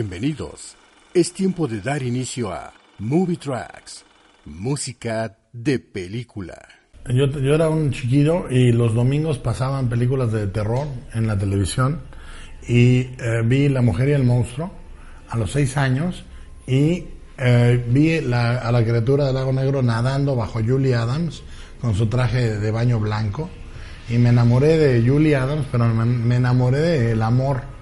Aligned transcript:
Bienvenidos. 0.00 0.76
Es 1.12 1.32
tiempo 1.32 1.66
de 1.66 1.80
dar 1.80 2.04
inicio 2.04 2.52
a 2.52 2.72
Movie 3.00 3.36
Tracks, 3.36 4.04
música 4.44 5.36
de 5.52 5.80
película. 5.80 6.56
Yo, 7.08 7.24
era 7.52 7.68
un 7.68 7.90
chiquillo 7.90 8.48
y 8.48 8.70
los 8.70 8.94
domingos 8.94 9.38
pasaban 9.38 9.88
películas 9.88 10.30
de 10.30 10.46
terror 10.46 10.86
en 11.14 11.26
la 11.26 11.36
televisión 11.36 12.02
y 12.68 13.08
eh, 13.18 13.42
vi 13.44 13.68
La 13.68 13.82
Mujer 13.82 14.10
y 14.10 14.12
el 14.12 14.22
Monstruo 14.22 14.70
a 15.30 15.36
los 15.36 15.50
seis 15.50 15.76
años 15.76 16.24
y 16.64 17.02
eh, 17.36 17.84
vi 17.88 18.18
a 18.18 18.70
la 18.70 18.84
criatura 18.84 19.24
del 19.24 19.34
lago 19.34 19.52
negro 19.52 19.82
nadando 19.82 20.36
bajo 20.36 20.60
Julie 20.64 20.94
Adams 20.94 21.42
con 21.80 21.96
su 21.96 22.06
traje 22.06 22.60
de 22.60 22.70
baño 22.70 23.00
blanco 23.00 23.50
y 24.08 24.16
me 24.18 24.28
enamoré 24.28 24.78
de 24.78 25.10
Julie 25.10 25.34
Adams, 25.34 25.66
pero 25.72 25.92
me 25.92 26.36
enamoré 26.36 26.78
del 26.78 27.20
amor 27.20 27.77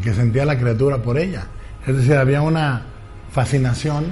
que 0.00 0.14
sentía 0.14 0.44
la 0.44 0.58
criatura 0.58 0.98
por 1.02 1.18
ella. 1.18 1.46
Es 1.86 1.96
decir, 1.96 2.14
había 2.14 2.42
una 2.42 2.82
fascinación 3.30 4.06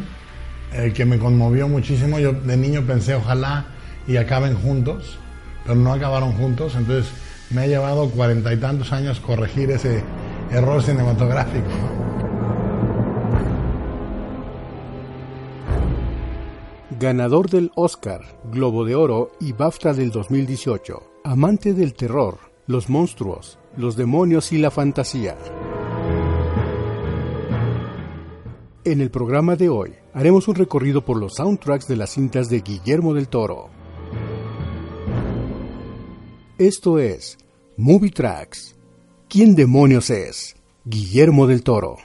eh, 0.72 0.92
que 0.94 1.04
me 1.04 1.18
conmovió 1.18 1.68
muchísimo. 1.68 2.18
Yo 2.18 2.32
de 2.32 2.56
niño 2.56 2.82
pensé, 2.86 3.14
ojalá 3.14 3.66
y 4.06 4.16
acaben 4.16 4.56
juntos, 4.56 5.18
pero 5.64 5.76
no 5.76 5.92
acabaron 5.92 6.32
juntos. 6.32 6.74
Entonces 6.76 7.12
me 7.50 7.62
ha 7.62 7.66
llevado 7.66 8.10
cuarenta 8.10 8.52
y 8.52 8.56
tantos 8.56 8.92
años 8.92 9.20
corregir 9.20 9.70
ese 9.70 10.02
error 10.50 10.82
cinematográfico. 10.82 11.68
Ganador 16.98 17.48
del 17.48 17.70
Oscar, 17.76 18.20
Globo 18.52 18.84
de 18.84 18.94
Oro 18.94 19.32
y 19.40 19.52
BAFTA 19.52 19.94
del 19.94 20.10
2018. 20.10 21.02
Amante 21.24 21.72
del 21.72 21.94
terror, 21.94 22.38
los 22.66 22.90
monstruos, 22.90 23.58
los 23.76 23.96
demonios 23.96 24.52
y 24.52 24.58
la 24.58 24.70
fantasía. 24.70 25.36
En 28.84 29.00
el 29.00 29.10
programa 29.10 29.56
de 29.56 29.68
hoy 29.68 29.92
haremos 30.14 30.48
un 30.48 30.54
recorrido 30.54 31.04
por 31.04 31.18
los 31.18 31.34
soundtracks 31.34 31.86
de 31.86 31.96
las 31.96 32.10
cintas 32.10 32.48
de 32.48 32.60
Guillermo 32.60 33.14
del 33.14 33.28
Toro. 33.28 33.68
Esto 36.58 36.98
es 36.98 37.38
Movie 37.76 38.10
Tracks. 38.10 38.76
¿Quién 39.28 39.54
demonios 39.54 40.10
es? 40.10 40.56
Guillermo 40.84 41.46
del 41.46 41.62
Toro. 41.62 41.96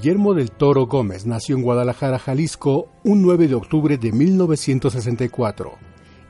Guillermo 0.00 0.32
del 0.32 0.52
Toro 0.52 0.86
Gómez 0.86 1.26
nació 1.26 1.56
en 1.56 1.62
Guadalajara, 1.62 2.20
Jalisco, 2.20 2.88
un 3.02 3.20
9 3.20 3.48
de 3.48 3.56
octubre 3.56 3.98
de 3.98 4.12
1964. 4.12 5.72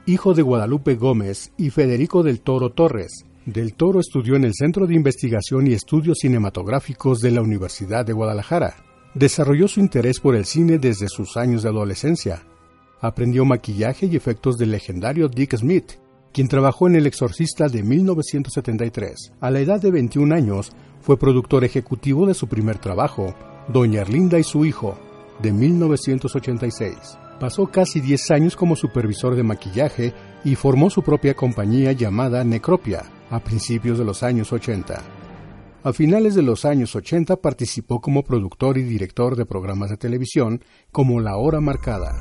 Hijo 0.07 0.33
de 0.33 0.41
Guadalupe 0.41 0.95
Gómez 0.95 1.53
y 1.59 1.69
Federico 1.69 2.23
del 2.23 2.41
Toro 2.41 2.71
Torres. 2.71 3.27
Del 3.45 3.75
Toro 3.75 4.01
estudió 4.01 4.37
en 4.37 4.45
el 4.45 4.55
Centro 4.55 4.87
de 4.87 4.95
Investigación 4.95 5.67
y 5.67 5.75
Estudios 5.75 6.17
Cinematográficos 6.23 7.21
de 7.21 7.31
la 7.31 7.43
Universidad 7.43 8.07
de 8.07 8.15
Guadalajara. 8.15 8.75
Desarrolló 9.13 9.69
su 9.69 9.81
interés 9.81 10.19
por 10.19 10.35
el 10.35 10.47
cine 10.47 10.79
desde 10.79 11.09
sus 11.09 11.37
años 11.37 11.63
de 11.63 11.69
adolescencia. 11.69 12.45
Aprendió 13.03 13.45
maquillaje 13.45 14.07
y 14.07 14.17
efectos 14.17 14.57
del 14.57 14.71
legendario 14.71 15.29
Dick 15.29 15.55
Smith, 15.55 15.93
quien 16.33 16.49
trabajó 16.49 16.87
en 16.87 16.97
El 16.97 17.07
Exorcista 17.07 17.69
de 17.69 17.83
1973. 17.83 19.33
A 19.41 19.51
la 19.51 19.61
edad 19.61 19.79
de 19.79 19.91
21 19.91 20.35
años, 20.35 20.73
fue 21.03 21.19
productor 21.19 21.65
ejecutivo 21.65 22.27
de 22.27 22.35
su 22.35 22.49
primer 22.49 22.79
trabajo, 22.79 23.35
Doña 23.69 24.01
Erlinda 24.01 24.39
y 24.39 24.45
su 24.45 24.65
hijo, 24.65 24.99
de 25.43 25.53
1986. 25.53 27.19
Pasó 27.39 27.67
casi 27.67 28.01
10 28.01 28.31
años 28.31 28.57
como 28.57 28.77
supervisor 28.77 29.37
de 29.37 29.43
maquillaje 29.43 30.15
y 30.43 30.55
formó 30.55 30.89
su 30.89 31.03
propia 31.03 31.35
compañía 31.35 31.93
llamada 31.93 32.43
Necropia 32.45 33.05
a 33.31 33.41
principios 33.41 33.99
de 33.99 34.05
los 34.05 34.23
años 34.23 34.53
80. 34.53 35.03
A 35.85 35.93
finales 35.93 36.35
de 36.35 36.43
los 36.43 36.65
años 36.65 36.97
80 36.97 37.37
participó 37.37 38.01
como 38.01 38.25
productor 38.25 38.79
y 38.79 38.83
director 38.83 39.37
de 39.37 39.45
programas 39.45 39.91
de 39.91 39.99
televisión 39.99 40.65
como 40.91 41.21
La 41.21 41.37
Hora 41.37 41.61
Marcada. 41.61 42.17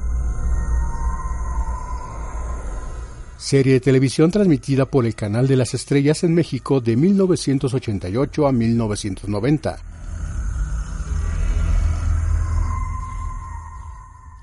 Serie 3.38 3.74
de 3.74 3.80
televisión 3.80 4.32
transmitida 4.32 4.86
por 4.86 5.06
el 5.06 5.16
Canal 5.16 5.48
de 5.48 5.56
las 5.56 5.74
Estrellas 5.74 6.24
en 6.24 6.34
México 6.34 6.82
de 6.82 6.98
1988 6.98 8.48
a 8.48 8.52
1990. 8.52 9.97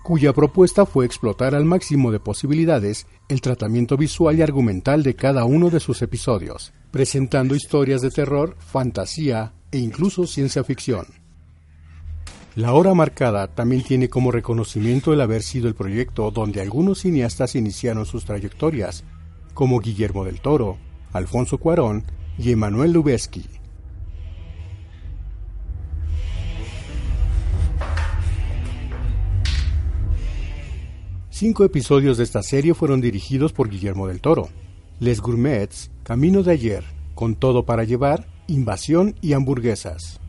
Cuya 0.04 0.34
propuesta 0.34 0.84
fue 0.84 1.06
explotar 1.06 1.54
al 1.54 1.64
máximo 1.64 2.12
de 2.12 2.20
posibilidades 2.20 3.06
el 3.30 3.40
tratamiento 3.40 3.96
visual 3.96 4.38
y 4.38 4.42
argumental 4.42 5.02
de 5.02 5.16
cada 5.16 5.46
uno 5.46 5.70
de 5.70 5.80
sus 5.80 6.02
episodios, 6.02 6.74
presentando 6.90 7.54
historias 7.54 8.02
de 8.02 8.10
terror, 8.10 8.54
fantasía 8.58 9.54
e 9.72 9.78
incluso 9.78 10.26
ciencia 10.26 10.62
ficción. 10.62 11.06
La 12.54 12.74
hora 12.74 12.92
marcada 12.92 13.48
también 13.48 13.82
tiene 13.82 14.10
como 14.10 14.30
reconocimiento 14.30 15.14
el 15.14 15.22
haber 15.22 15.42
sido 15.42 15.68
el 15.68 15.74
proyecto 15.74 16.30
donde 16.30 16.60
algunos 16.60 16.98
cineastas 16.98 17.54
iniciaron 17.54 18.04
sus 18.04 18.26
trayectorias, 18.26 19.04
como 19.54 19.80
Guillermo 19.80 20.26
del 20.26 20.42
Toro, 20.42 20.76
Alfonso 21.14 21.56
Cuarón 21.56 22.04
y 22.38 22.52
Emanuel 22.52 22.92
Lubezki. 22.92 23.63
Cinco 31.36 31.64
episodios 31.64 32.16
de 32.16 32.22
esta 32.22 32.44
serie 32.44 32.74
fueron 32.74 33.00
dirigidos 33.00 33.52
por 33.52 33.68
Guillermo 33.68 34.06
del 34.06 34.20
Toro. 34.20 34.50
Les 35.00 35.20
Gourmets, 35.20 35.90
Camino 36.04 36.44
de 36.44 36.52
ayer, 36.52 36.84
Con 37.16 37.34
todo 37.34 37.66
para 37.66 37.82
llevar, 37.82 38.28
Invasión 38.46 39.16
y 39.20 39.32
hamburguesas. 39.32 40.20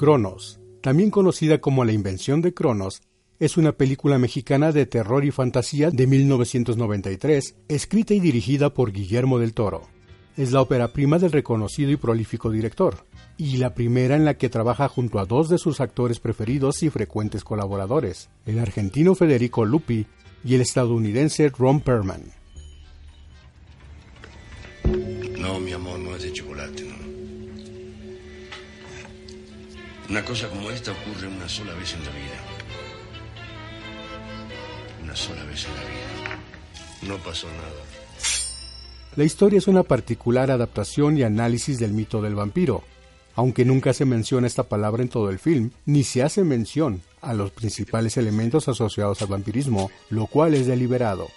Cronos, 0.00 0.58
también 0.80 1.10
conocida 1.10 1.60
como 1.60 1.84
La 1.84 1.92
invención 1.92 2.40
de 2.40 2.54
Cronos, 2.54 3.02
es 3.38 3.58
una 3.58 3.72
película 3.72 4.18
mexicana 4.18 4.72
de 4.72 4.86
terror 4.86 5.26
y 5.26 5.30
fantasía 5.30 5.90
de 5.90 6.06
1993, 6.06 7.56
escrita 7.68 8.14
y 8.14 8.20
dirigida 8.20 8.72
por 8.72 8.92
Guillermo 8.92 9.38
del 9.38 9.52
Toro. 9.52 9.82
Es 10.38 10.52
la 10.52 10.62
ópera 10.62 10.94
prima 10.94 11.18
del 11.18 11.32
reconocido 11.32 11.90
y 11.90 11.96
prolífico 11.96 12.50
director, 12.50 13.04
y 13.36 13.58
la 13.58 13.74
primera 13.74 14.16
en 14.16 14.24
la 14.24 14.38
que 14.38 14.48
trabaja 14.48 14.88
junto 14.88 15.18
a 15.18 15.26
dos 15.26 15.50
de 15.50 15.58
sus 15.58 15.82
actores 15.82 16.18
preferidos 16.18 16.82
y 16.82 16.88
frecuentes 16.88 17.44
colaboradores, 17.44 18.30
el 18.46 18.58
argentino 18.58 19.14
Federico 19.14 19.66
Lupi 19.66 20.06
y 20.42 20.54
el 20.54 20.62
estadounidense 20.62 21.50
Ron 21.50 21.82
Perlman. 21.82 22.39
Una 30.10 30.24
cosa 30.24 30.48
como 30.48 30.68
esta 30.72 30.90
ocurre 30.90 31.28
una 31.28 31.48
sola 31.48 31.72
vez 31.74 31.94
en 31.94 32.04
la 32.04 32.10
vida. 32.10 32.34
Una 35.04 35.14
sola 35.14 35.44
vez 35.44 35.64
en 35.66 35.74
la 35.76 35.82
vida. 35.82 37.14
No 37.14 37.22
pasó 37.22 37.46
nada. 37.46 37.84
La 39.14 39.22
historia 39.22 39.58
es 39.58 39.68
una 39.68 39.84
particular 39.84 40.50
adaptación 40.50 41.16
y 41.16 41.22
análisis 41.22 41.78
del 41.78 41.92
mito 41.92 42.20
del 42.20 42.34
vampiro, 42.34 42.82
aunque 43.36 43.64
nunca 43.64 43.92
se 43.92 44.04
menciona 44.04 44.48
esta 44.48 44.64
palabra 44.64 45.04
en 45.04 45.10
todo 45.10 45.30
el 45.30 45.38
film, 45.38 45.70
ni 45.86 46.02
se 46.02 46.24
hace 46.24 46.42
mención 46.42 47.02
a 47.20 47.32
los 47.32 47.52
principales 47.52 48.16
elementos 48.16 48.66
asociados 48.66 49.22
al 49.22 49.28
vampirismo, 49.28 49.92
lo 50.08 50.26
cual 50.26 50.54
es 50.54 50.66
deliberado. 50.66 51.28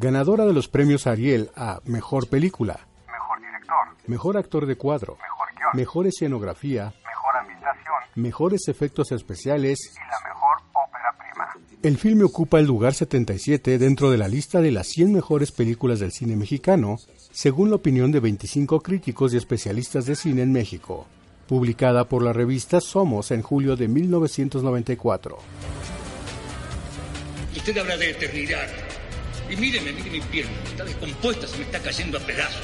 Ganadora 0.00 0.46
de 0.46 0.54
los 0.54 0.66
premios 0.66 1.06
Ariel 1.06 1.50
a 1.54 1.80
Mejor 1.84 2.26
Película, 2.26 2.86
Mejor 3.06 3.38
director, 3.38 4.06
Mejor 4.06 4.38
Actor 4.38 4.64
de 4.64 4.76
Cuadro, 4.76 5.18
mejor 5.20 5.48
guion, 5.54 5.70
Mejor 5.74 6.06
Escenografía, 6.06 6.94
mejor 7.04 7.36
ambientación 7.38 7.94
Mejores 8.14 8.68
Efectos 8.68 9.12
Especiales 9.12 9.78
y 9.92 9.98
la 9.98 10.26
mejor 10.26 10.56
ópera 10.72 11.14
prima. 11.18 11.78
El 11.82 11.98
filme 11.98 12.24
ocupa 12.24 12.58
el 12.58 12.64
lugar 12.64 12.94
77 12.94 13.76
dentro 13.76 14.10
de 14.10 14.16
la 14.16 14.26
lista 14.26 14.62
de 14.62 14.70
las 14.70 14.86
100 14.86 15.12
mejores 15.12 15.52
películas 15.52 16.00
del 16.00 16.12
cine 16.12 16.34
mexicano, 16.34 16.96
según 17.30 17.68
la 17.68 17.76
opinión 17.76 18.10
de 18.10 18.20
25 18.20 18.80
críticos 18.80 19.34
y 19.34 19.36
especialistas 19.36 20.06
de 20.06 20.16
cine 20.16 20.40
en 20.40 20.50
México, 20.50 21.06
publicada 21.46 22.06
por 22.06 22.22
la 22.22 22.32
revista 22.32 22.80
Somos 22.80 23.32
en 23.32 23.42
julio 23.42 23.76
de 23.76 23.88
1994. 23.88 25.36
Usted 27.54 27.76
habla 27.76 27.98
de 27.98 28.10
eternidad. 28.12 28.66
Y 29.50 29.56
míreme, 29.56 29.92
mire 29.92 30.10
mi 30.10 30.20
pierna. 30.20 30.52
Está 30.64 30.84
descompuesta, 30.84 31.46
se 31.46 31.58
me 31.58 31.64
está 31.64 31.80
cayendo 31.80 32.18
a 32.18 32.20
pedazos. 32.20 32.62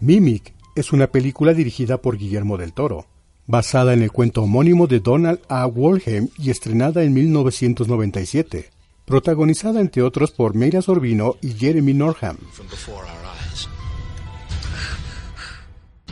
Mimic 0.00 0.54
es 0.74 0.92
una 0.94 1.08
película 1.08 1.52
dirigida 1.52 1.98
por 1.98 2.16
Guillermo 2.16 2.56
del 2.56 2.72
Toro, 2.72 3.06
basada 3.46 3.92
en 3.92 4.00
el 4.00 4.10
cuento 4.10 4.42
homónimo 4.42 4.86
de 4.86 5.00
Donald 5.00 5.40
A. 5.50 5.66
Wolheim 5.66 6.28
y 6.38 6.48
estrenada 6.48 7.02
en 7.02 7.12
1997, 7.12 8.70
protagonizada 9.04 9.78
entre 9.78 10.02
otros 10.02 10.30
por 10.30 10.54
Meira 10.54 10.80
Sorbino 10.80 11.36
y 11.42 11.52
Jeremy 11.52 11.92
Norham. 11.92 12.38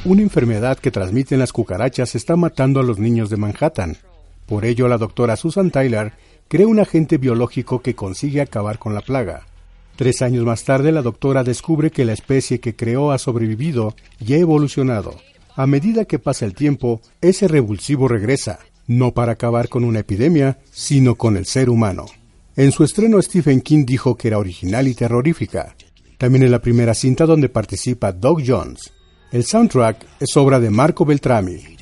Una 0.05 0.23
enfermedad 0.23 0.79
que 0.79 0.93
transmiten 0.93 1.41
las 1.41 1.53
cucarachas 1.53 2.15
está 2.15 2.37
matando 2.37 2.79
a 2.79 2.85
los 2.85 2.99
niños 2.99 3.31
de 3.31 3.37
Manhattan. 3.37 3.97
Por 4.47 4.65
ello, 4.65 4.87
la 4.87 4.97
doctora 4.97 5.37
Susan 5.37 5.71
Tyler 5.71 6.13
crea 6.47 6.69
un 6.69 6.79
agente 6.79 7.19
biológico 7.19 7.83
que 7.83 7.95
consigue 7.95 8.41
acabar 8.41 8.79
con 8.79 8.95
la 8.95 9.01
plaga. 9.01 9.47
Tres 9.97 10.23
años 10.23 10.45
más 10.45 10.63
tarde, 10.63 10.93
la 10.93 11.03
doctora 11.03 11.43
descubre 11.43 11.91
que 11.91 12.05
la 12.05 12.13
especie 12.13 12.61
que 12.61 12.77
creó 12.77 13.11
ha 13.11 13.19
sobrevivido 13.19 13.97
y 14.25 14.35
ha 14.35 14.39
evolucionado. 14.39 15.17
A 15.57 15.67
medida 15.67 16.05
que 16.05 16.21
pasa 16.21 16.47
el 16.47 16.55
tiempo, 16.55 17.01
ese 17.21 17.49
revulsivo 17.49 18.07
regresa, 18.07 18.61
no 18.87 19.13
para 19.13 19.33
acabar 19.33 19.69
con 19.69 19.83
una 19.83 19.99
epidemia, 19.99 20.59
sino 20.71 21.17
con 21.17 21.37
el 21.37 21.45
ser 21.45 21.69
humano. 21.69 22.07
En 22.55 22.71
su 22.71 22.85
estreno, 22.85 23.21
Stephen 23.21 23.61
King 23.61 23.85
dijo 23.85 24.17
que 24.17 24.29
era 24.29 24.39
original 24.39 24.87
y 24.87 24.95
terrorífica. 24.95 25.75
También 26.17 26.45
es 26.45 26.51
la 26.51 26.63
primera 26.63 26.95
cinta 26.95 27.27
donde 27.27 27.49
participa 27.49 28.13
Doug 28.13 28.43
Jones. 28.47 28.93
El 29.31 29.45
soundtrack 29.45 30.07
es 30.21 30.37
obra 30.37 30.59
de 30.59 30.71
Marco 30.71 31.05
Beltrami. 31.05 31.77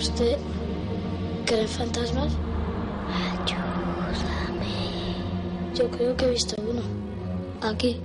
¿Usted 0.00 0.38
cree 1.44 1.60
en 1.60 1.68
fantasmas? 1.68 2.32
Yo 5.74 5.90
creo 5.90 6.16
que 6.16 6.24
he 6.24 6.30
visto 6.30 6.56
uno. 6.58 6.80
Aquí. 7.60 8.00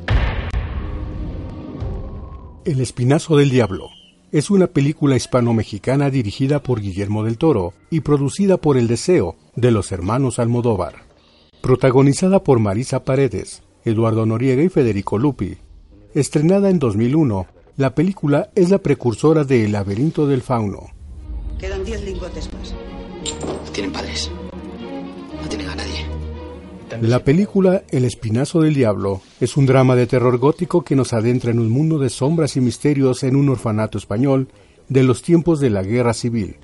El 2.66 2.82
Espinazo 2.82 3.38
del 3.38 3.50
Diablo 3.50 3.92
es 4.34 4.50
una 4.50 4.68
película 4.68 5.16
hispano-mexicana 5.16 6.10
dirigida 6.10 6.62
por 6.62 6.82
Guillermo 6.82 7.24
del 7.24 7.38
Toro 7.38 7.74
y 7.90 8.02
producida 8.02 8.58
por 8.58 8.76
El 8.76 8.90
Deseo 8.90 9.38
de 9.56 9.72
los 9.72 9.94
hermanos 9.94 10.38
Almodóvar. 10.38 11.06
Protagonizada 11.62 12.44
por 12.44 12.60
Marisa 12.60 13.06
Paredes, 13.06 13.64
Eduardo 13.86 14.26
Noriega 14.26 14.64
y 14.64 14.68
Federico 14.68 15.18
Lupi. 15.18 15.60
Estrenada 16.14 16.70
en 16.70 16.80
2001, 16.80 17.48
la 17.78 17.96
película 17.96 18.50
es 18.54 18.70
la 18.70 18.80
precursora 18.80 19.46
de 19.46 19.64
El 19.64 19.72
laberinto 19.72 20.28
del 20.28 20.42
fauno. 20.42 20.95
Quedan 21.60 21.86
10 21.86 22.04
lingotes 22.04 22.54
más. 22.54 22.74
No 23.44 23.72
tienen 23.72 23.92
padres. 23.94 24.30
No 25.42 25.48
tienen 25.48 25.70
a 25.70 25.76
nadie. 25.76 26.06
La 27.02 27.24
película 27.24 27.84
El 27.90 28.06
Espinazo 28.06 28.62
del 28.62 28.74
Diablo 28.74 29.22
es 29.40 29.58
un 29.58 29.66
drama 29.66 29.96
de 29.96 30.06
terror 30.06 30.38
gótico 30.38 30.84
que 30.84 30.96
nos 30.96 31.14
adentra 31.14 31.52
en 31.52 31.60
un 31.60 31.70
mundo 31.70 31.98
de 31.98 32.10
sombras 32.10 32.58
y 32.58 32.62
misterios 32.62 33.24
en 33.24 33.36
un 33.36 33.50
orfanato 33.50 33.98
español 33.98 34.50
de 34.90 35.04
los 35.04 35.22
tiempos 35.22 35.60
de 35.60 35.70
la 35.70 35.82
Guerra 35.82 36.14
Civil, 36.14 36.58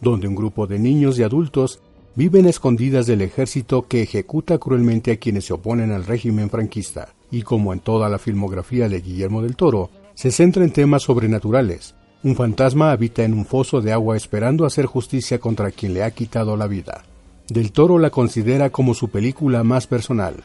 donde 0.00 0.28
un 0.28 0.36
grupo 0.36 0.66
de 0.66 0.78
niños 0.78 1.18
y 1.18 1.22
adultos 1.22 1.80
viven 2.14 2.46
escondidas 2.46 3.06
del 3.06 3.22
ejército 3.22 3.82
que 3.88 4.02
ejecuta 4.02 4.58
cruelmente 4.58 5.10
a 5.10 5.16
quienes 5.16 5.46
se 5.46 5.54
oponen 5.54 5.90
al 5.90 6.04
régimen 6.04 6.50
franquista, 6.50 7.14
y 7.30 7.42
como 7.42 7.72
en 7.72 7.80
toda 7.80 8.08
la 8.08 8.18
filmografía 8.18 8.88
de 8.88 9.00
Guillermo 9.00 9.42
del 9.42 9.56
Toro, 9.56 9.90
se 10.14 10.30
centra 10.30 10.64
en 10.64 10.70
temas 10.70 11.02
sobrenaturales. 11.02 11.94
Un 12.24 12.36
fantasma 12.36 12.90
habita 12.90 13.22
en 13.22 13.34
un 13.34 13.44
foso 13.44 13.82
de 13.82 13.92
agua 13.92 14.16
esperando 14.16 14.64
hacer 14.64 14.86
justicia 14.86 15.38
contra 15.38 15.70
quien 15.70 15.92
le 15.92 16.02
ha 16.02 16.10
quitado 16.10 16.56
la 16.56 16.66
vida. 16.66 17.04
Del 17.48 17.70
Toro 17.70 17.98
la 17.98 18.08
considera 18.08 18.70
como 18.70 18.94
su 18.94 19.10
película 19.10 19.62
más 19.62 19.86
personal. 19.86 20.44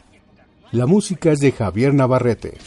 La 0.73 0.85
música 0.85 1.31
es 1.31 1.39
de 1.39 1.53
Javier 1.53 1.93
Navarrete. 1.93 2.57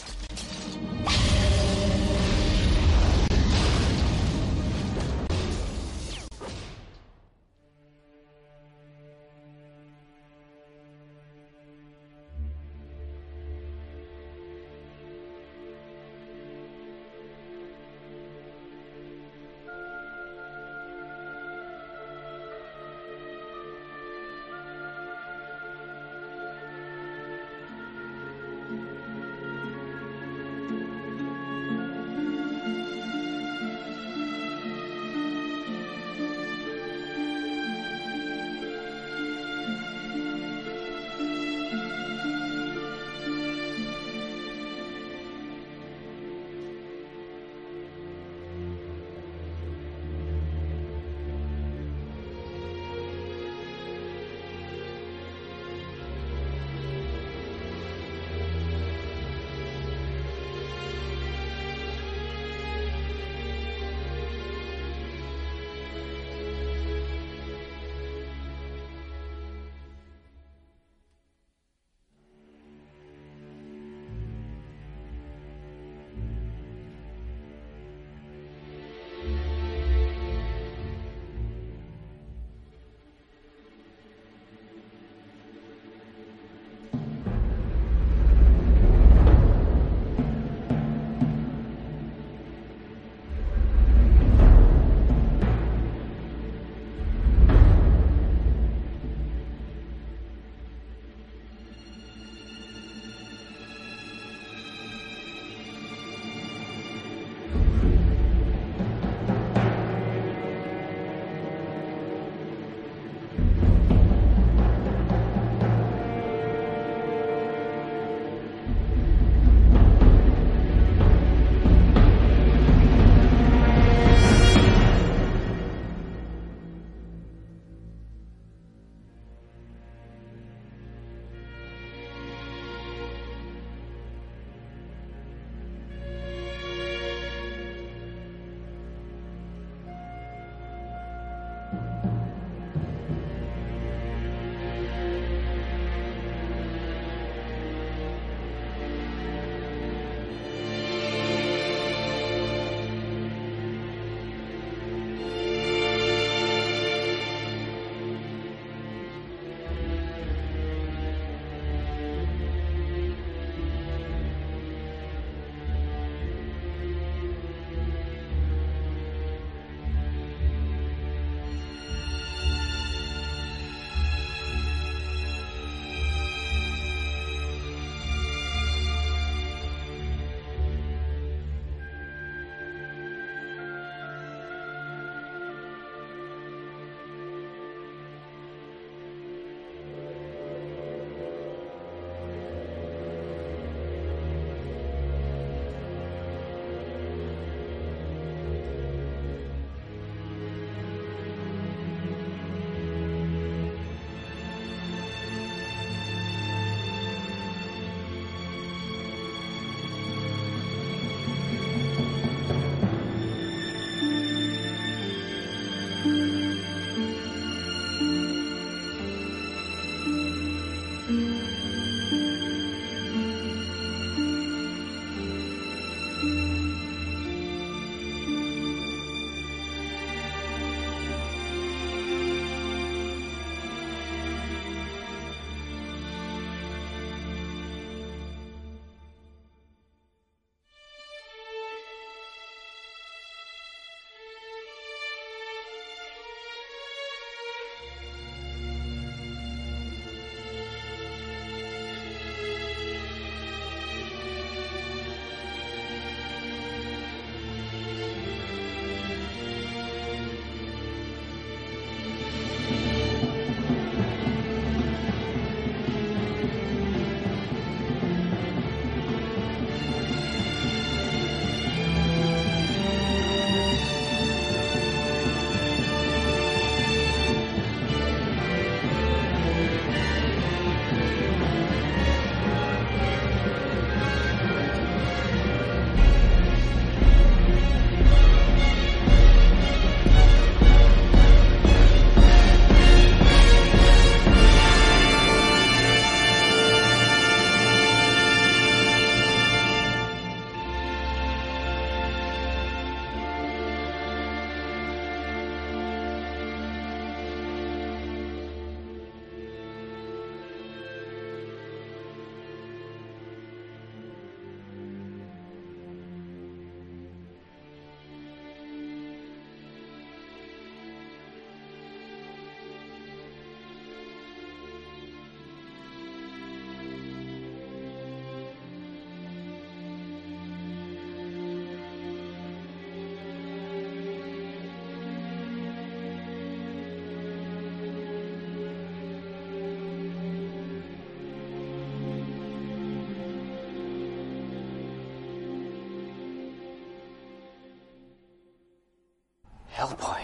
Hellboy. 349.82 350.22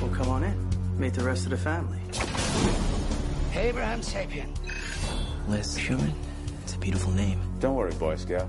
Well, 0.00 0.10
come 0.16 0.28
on 0.28 0.44
in. 0.44 0.54
Meet 0.96 1.14
the 1.14 1.24
rest 1.24 1.44
of 1.44 1.50
the 1.50 1.56
family. 1.56 1.98
Abraham 3.56 4.00
Sapien. 4.00 4.50
Liz 5.48 5.76
Schumann. 5.76 6.14
It's 6.62 6.76
a 6.76 6.78
beautiful 6.78 7.12
name. 7.12 7.40
Don't 7.58 7.74
worry, 7.74 7.94
Boy 7.98 8.16
Scout. 8.16 8.46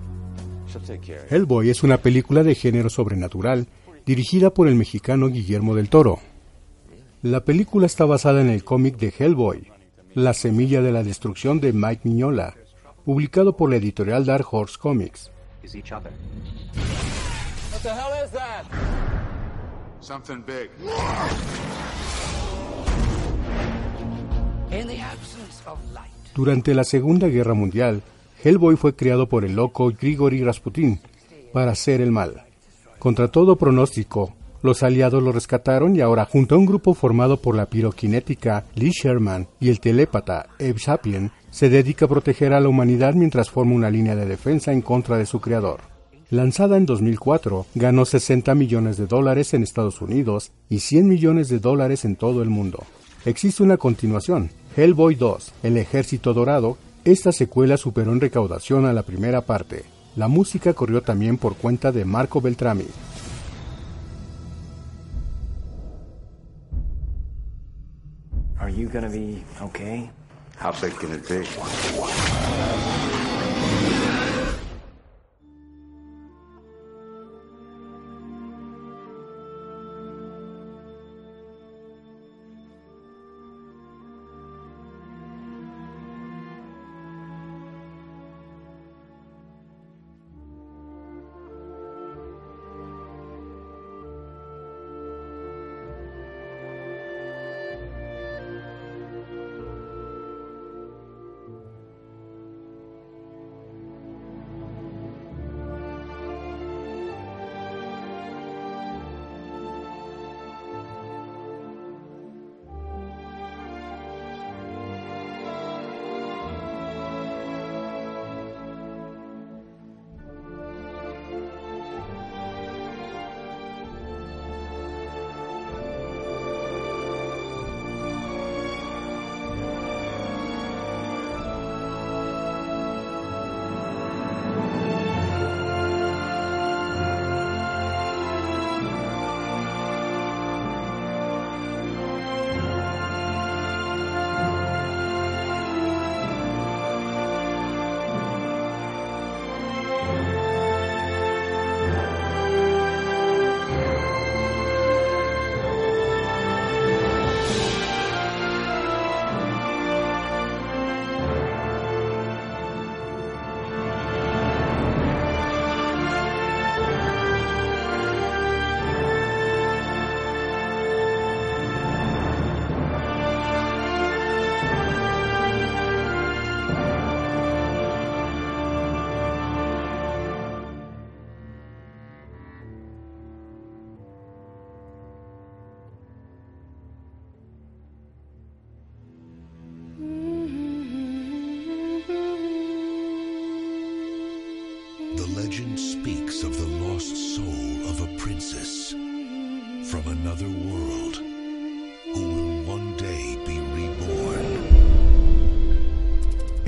She'll 0.67 0.81
take 0.81 1.01
care. 1.01 1.25
Hellboy 1.31 1.71
es 1.71 1.81
una 1.81 1.97
película 1.97 2.43
de 2.43 2.53
género 2.53 2.91
sobrenatural 2.91 3.65
dirigida 4.05 4.51
por 4.51 4.67
el 4.67 4.75
mexicano 4.75 5.29
Guillermo 5.29 5.73
del 5.73 5.89
Toro. 5.89 6.19
La 7.23 7.43
película 7.43 7.87
está 7.87 8.05
basada 8.05 8.41
en 8.41 8.49
el 8.49 8.63
cómic 8.63 8.97
de 8.97 9.11
Hellboy, 9.17 9.71
La 10.13 10.35
semilla 10.35 10.83
de 10.83 10.91
la 10.91 11.01
destrucción 11.01 11.59
de 11.61 11.73
Mike 11.73 12.01
Mignola, 12.03 12.53
publicado 13.05 13.57
por 13.57 13.71
la 13.71 13.77
editorial 13.77 14.23
Dark 14.23 14.45
Horse 14.51 14.77
Comics. 14.79 15.31
Is 17.81 17.87
each 17.87 17.91
other. 17.91 18.01
What 18.01 18.01
the 18.01 18.01
hell 18.01 18.25
is 18.25 18.31
that? 18.31 18.63
Something 20.01 20.43
big. 20.45 20.69
In 24.71 24.87
the 24.87 25.01
absence 25.01 25.63
of 25.65 25.79
light. 25.93 26.11
Durante 26.35 26.73
la 26.73 26.83
Segunda 26.83 27.27
Guerra 27.27 27.53
Mundial, 27.53 28.03
Hellboy 28.43 28.75
fue 28.75 28.95
creado 28.95 29.27
por 29.27 29.45
el 29.45 29.55
loco 29.55 29.91
Grigori 29.91 30.43
Rasputin 30.43 31.01
para 31.53 31.71
hacer 31.71 32.01
el 32.01 32.11
mal. 32.11 32.45
Contra 32.99 33.29
todo 33.29 33.55
pronóstico, 33.55 34.33
los 34.61 34.83
aliados 34.83 35.23
lo 35.23 35.31
rescataron 35.31 35.95
y 35.95 36.01
ahora, 36.01 36.25
junto 36.25 36.55
a 36.55 36.57
un 36.59 36.67
grupo 36.67 36.93
formado 36.93 37.41
por 37.41 37.55
la 37.55 37.65
piroquinética 37.65 38.65
Lee 38.75 38.91
Sherman 38.91 39.47
y 39.59 39.69
el 39.69 39.79
telépata 39.79 40.47
Eb 40.59 40.77
Sapien, 40.77 41.31
se 41.49 41.69
dedica 41.69 42.05
a 42.05 42.09
proteger 42.09 42.53
a 42.53 42.59
la 42.59 42.69
humanidad 42.69 43.15
mientras 43.15 43.49
forma 43.49 43.73
una 43.73 43.89
línea 43.89 44.15
de 44.15 44.25
defensa 44.25 44.71
en 44.71 44.81
contra 44.81 45.17
de 45.17 45.25
su 45.25 45.41
creador. 45.41 45.90
Lanzada 46.31 46.77
en 46.77 46.85
2004, 46.85 47.65
ganó 47.75 48.05
60 48.05 48.55
millones 48.55 48.95
de 48.95 49.05
dólares 49.05 49.53
en 49.53 49.63
Estados 49.63 49.99
Unidos 49.99 50.53
y 50.69 50.79
100 50.79 51.09
millones 51.09 51.49
de 51.49 51.59
dólares 51.59 52.05
en 52.05 52.15
todo 52.15 52.41
el 52.41 52.49
mundo. 52.49 52.85
Existe 53.25 53.63
una 53.63 53.75
continuación, 53.75 54.49
Hellboy 54.77 55.15
2, 55.15 55.51
El 55.61 55.75
Ejército 55.75 56.33
Dorado. 56.33 56.77
Esta 57.03 57.33
secuela 57.33 57.75
superó 57.75 58.13
en 58.13 58.21
recaudación 58.21 58.85
a 58.85 58.93
la 58.93 59.03
primera 59.03 59.41
parte. 59.41 59.83
La 60.15 60.29
música 60.29 60.73
corrió 60.73 61.01
también 61.01 61.37
por 61.37 61.57
cuenta 61.57 61.91
de 61.91 62.05
Marco 62.05 62.39
Beltrami. 62.39 62.87
Are 68.57 68.73
you 68.73 68.87
gonna 68.87 69.09
be 69.09 69.43
okay? 69.61 70.09
How 70.63 70.71
big 70.81 70.93
can 70.97 71.13
it 71.13 71.27
be? 71.27 71.45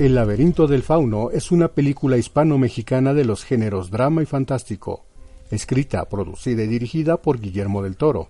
El 0.04 0.16
laberinto 0.16 0.66
del 0.66 0.82
fauno 0.82 1.30
es 1.30 1.50
una 1.50 1.68
película 1.68 2.18
hispano-mexicana 2.18 3.14
de 3.14 3.24
los 3.24 3.42
géneros 3.42 3.90
drama 3.90 4.22
y 4.22 4.26
fantástico, 4.26 5.06
escrita, 5.50 6.04
producida 6.10 6.62
y 6.62 6.66
dirigida 6.66 7.16
por 7.16 7.40
Guillermo 7.40 7.82
del 7.82 7.96
Toro. 7.96 8.28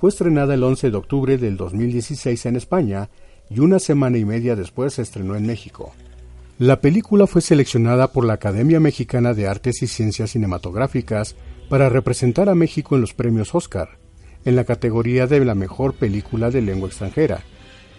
Fue 0.00 0.10
estrenada 0.10 0.54
el 0.54 0.62
11 0.62 0.92
de 0.92 0.96
octubre 0.96 1.36
del 1.36 1.56
2016 1.56 2.46
en 2.46 2.54
España 2.54 3.08
y 3.50 3.58
una 3.58 3.80
semana 3.80 4.18
y 4.18 4.24
media 4.24 4.54
después 4.54 4.94
se 4.94 5.02
estrenó 5.02 5.34
en 5.34 5.48
México. 5.48 5.92
La 6.60 6.80
película 6.80 7.26
fue 7.26 7.40
seleccionada 7.40 8.12
por 8.12 8.24
la 8.24 8.34
Academia 8.34 8.78
Mexicana 8.78 9.34
de 9.34 9.48
Artes 9.48 9.82
y 9.82 9.88
Ciencias 9.88 10.30
Cinematográficas 10.30 11.34
para 11.68 11.88
representar 11.88 12.48
a 12.48 12.54
México 12.54 12.94
en 12.94 13.00
los 13.00 13.14
premios 13.14 13.52
Oscar, 13.56 13.98
en 14.44 14.54
la 14.54 14.62
categoría 14.62 15.26
de 15.26 15.44
la 15.44 15.56
mejor 15.56 15.94
película 15.94 16.52
de 16.52 16.62
lengua 16.62 16.86
extranjera. 16.86 17.42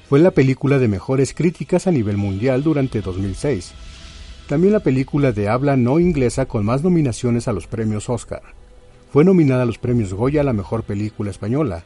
Fue 0.08 0.20
la 0.20 0.30
película 0.32 0.78
de 0.78 0.88
mejores 0.88 1.34
críticas 1.34 1.88
a 1.88 1.91
nivel 1.91 2.18
mundial 2.18 2.62
durante 2.62 3.02
2006. 3.02 3.74
También 4.48 4.74
la 4.74 4.80
película 4.80 5.32
de 5.32 5.50
habla 5.50 5.78
no 5.78 6.00
inglesa 6.00 6.46
con 6.46 6.63
más 6.63 6.84
nominaciones 6.84 7.48
a 7.48 7.54
los 7.54 7.65
premios 7.65 8.08
Oscar. 8.08 8.44
Fue 9.12 9.24
nominada 9.24 9.63
a 9.63 9.65
los 9.65 9.80
premios 9.80 10.13
Goya 10.13 10.41
a 10.41 10.44
la 10.44 10.54
mejor 10.54 10.84
película 10.84 11.32
española. 11.32 11.84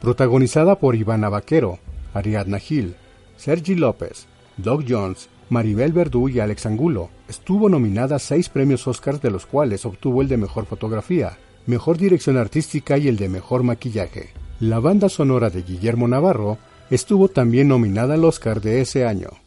Protagonizada 0.00 0.80
por 0.80 0.96
Ivana 0.96 1.28
Vaquero, 1.28 1.78
Ariadna 2.12 2.58
Gil, 2.58 2.96
Sergi 3.36 3.76
López, 3.76 4.26
Doug 4.56 4.84
Jones, 4.88 5.28
Maribel 5.48 5.92
Verdú 5.92 6.28
y 6.28 6.40
Alex 6.40 6.66
Angulo. 6.66 7.10
Estuvo 7.28 7.68
nominada 7.68 8.16
a 8.16 8.18
seis 8.18 8.48
premios 8.48 8.88
Oscars 8.88 9.22
de 9.22 9.30
los 9.30 9.46
cuales 9.46 9.86
obtuvo 9.86 10.22
el 10.22 10.28
de 10.28 10.38
Mejor 10.38 10.66
Fotografía, 10.66 11.38
Mejor 11.66 11.98
Dirección 11.98 12.36
Artística 12.36 12.98
y 12.98 13.06
el 13.06 13.16
de 13.16 13.28
Mejor 13.28 13.62
Maquillaje. 13.62 14.30
La 14.58 14.80
banda 14.80 15.08
sonora 15.08 15.50
de 15.50 15.62
Guillermo 15.62 16.08
Navarro 16.08 16.58
estuvo 16.94 17.28
también 17.28 17.68
nominada 17.68 18.14
al 18.14 18.24
Oscar 18.24 18.60
de 18.60 18.80
ese 18.80 19.04
año. 19.04 19.43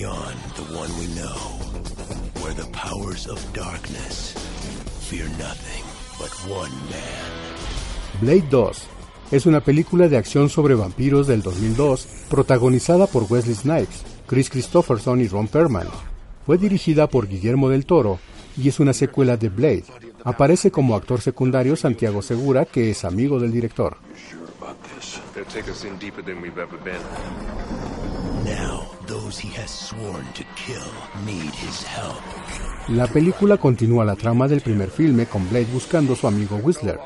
Beyond 0.00 0.38
the 0.56 0.62
one 0.74 0.90
we 0.98 1.06
know, 1.14 1.36
where 2.40 2.54
the 2.54 2.66
powers 2.72 3.26
of 3.26 3.38
darkness 3.52 4.32
fear 5.08 5.28
nothing 5.36 5.84
but 6.18 6.30
one 6.50 6.72
man. 6.88 8.20
Blade 8.20 8.48
2 8.48 8.82
es 9.32 9.44
una 9.44 9.60
película 9.60 10.08
de 10.08 10.16
acción 10.16 10.48
sobre 10.48 10.74
vampiros 10.74 11.26
del 11.26 11.42
2002 11.42 12.06
protagonizada 12.30 13.08
por 13.08 13.26
Wesley 13.28 13.54
Snipes, 13.54 14.02
Chris 14.26 14.48
Christopherson 14.48 15.20
y 15.20 15.28
Ron 15.28 15.48
Perlman. 15.48 15.88
Fue 16.46 16.56
dirigida 16.56 17.06
por 17.06 17.28
Guillermo 17.28 17.68
del 17.68 17.84
Toro 17.84 18.18
y 18.56 18.68
es 18.68 18.80
una 18.80 18.94
secuela 18.94 19.36
de 19.36 19.50
Blade. 19.50 19.84
Aparece 20.24 20.70
como 20.70 20.96
actor 20.96 21.20
secundario 21.20 21.76
Santiago 21.76 22.22
Segura, 22.22 22.64
que 22.64 22.90
es 22.90 23.04
amigo 23.04 23.38
del 23.38 23.52
director. 23.52 23.98
La 32.88 33.06
película 33.08 33.56
continúa 33.56 34.04
la 34.04 34.14
trama 34.14 34.46
del 34.46 34.60
primer 34.60 34.88
filme 34.90 35.26
con 35.26 35.48
Blade 35.50 35.66
buscando 35.72 36.12
a 36.12 36.16
su 36.16 36.28
amigo 36.28 36.56
Whistler. 36.56 36.98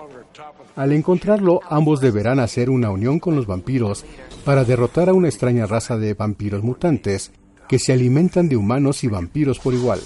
Al 0.76 0.92
encontrarlo, 0.92 1.60
ambos 1.68 2.00
deberán 2.00 2.40
hacer 2.40 2.68
una 2.68 2.90
unión 2.90 3.18
con 3.20 3.36
los 3.36 3.46
vampiros 3.46 4.04
para 4.44 4.64
derrotar 4.64 5.08
a 5.08 5.14
una 5.14 5.28
extraña 5.28 5.66
raza 5.66 5.96
de 5.96 6.12
vampiros 6.14 6.62
mutantes 6.62 7.32
que 7.68 7.78
se 7.78 7.92
alimentan 7.92 8.48
de 8.48 8.56
humanos 8.56 9.02
y 9.04 9.08
vampiros 9.08 9.58
por 9.58 9.72
igual. 9.72 10.00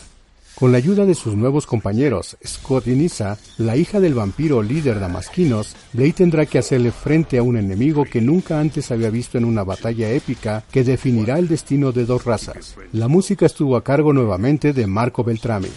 Con 0.58 0.72
la 0.72 0.78
ayuda 0.78 1.06
de 1.06 1.14
sus 1.14 1.36
nuevos 1.36 1.66
compañeros, 1.66 2.36
Scott 2.44 2.88
y 2.88 2.96
Nisa, 2.96 3.38
la 3.58 3.76
hija 3.76 4.00
del 4.00 4.14
vampiro 4.14 4.60
líder 4.60 4.98
Damasquinos, 4.98 5.76
Blade 5.92 6.14
tendrá 6.14 6.46
que 6.46 6.58
hacerle 6.58 6.90
frente 6.90 7.38
a 7.38 7.44
un 7.44 7.56
enemigo 7.56 8.04
que 8.04 8.20
nunca 8.20 8.58
antes 8.58 8.90
había 8.90 9.08
visto 9.08 9.38
en 9.38 9.44
una 9.44 9.62
batalla 9.62 10.10
épica 10.10 10.64
que 10.72 10.82
definirá 10.82 11.38
el 11.38 11.46
destino 11.46 11.92
de 11.92 12.06
dos 12.06 12.24
razas. 12.24 12.74
La 12.90 13.06
música 13.06 13.46
estuvo 13.46 13.76
a 13.76 13.84
cargo 13.84 14.12
nuevamente 14.12 14.72
de 14.72 14.88
Marco 14.88 15.22
Beltrami. 15.22 15.68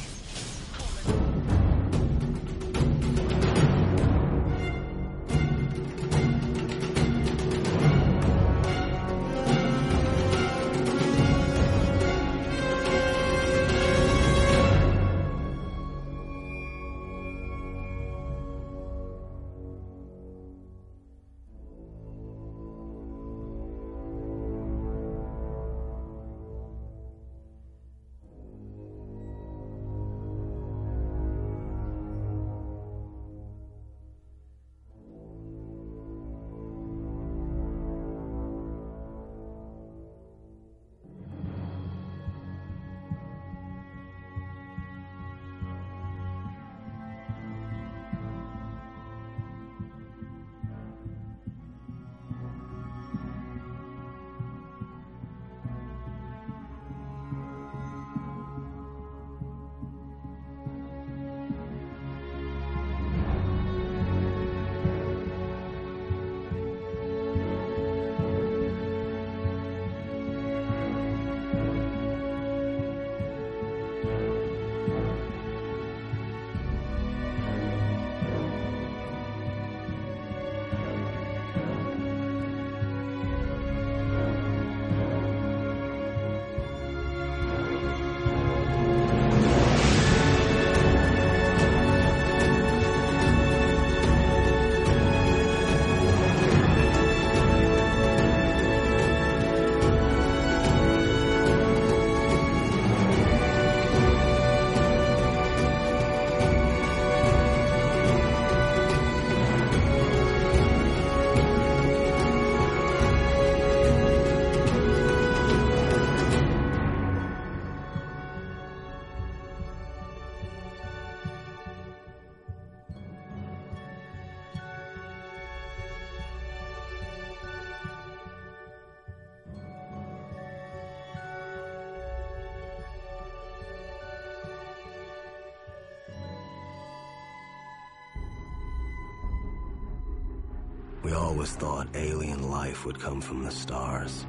Always 141.32 141.56
thought 141.56 141.88
alien 141.96 142.52
life 142.52 142.86
would 142.86 143.00
come 143.00 143.22
from 143.22 143.44
the 143.44 143.52
stars. 143.52 144.26